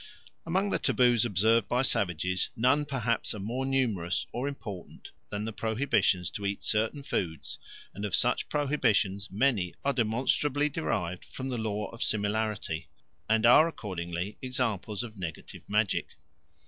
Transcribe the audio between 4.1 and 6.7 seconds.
or important than the prohibitions to eat